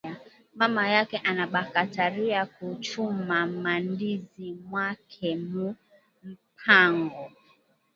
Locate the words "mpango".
6.31-7.23